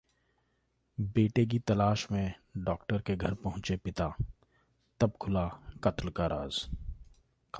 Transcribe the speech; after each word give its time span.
बेटे 0.97 1.45
की 1.45 1.59
तलाश 1.59 2.07
में 2.11 2.33
डॉक्टर 2.57 3.01
के 3.01 3.15
घर 3.15 3.33
पहुंचे 3.33 3.77
पिता, 3.77 4.13
तब 4.99 5.11
खुला 5.21 5.47
कत्ल 5.83 6.09
का 6.09 6.27
राज 6.27 6.65